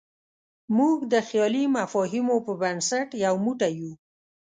موږ 0.77 0.97
د 1.13 1.13
خیالي 1.27 1.63
مفاهیمو 1.77 2.37
په 2.45 2.53
بنسټ 2.61 3.07
یو 3.25 3.35
موټی 3.45 3.73
یو. 3.79 3.91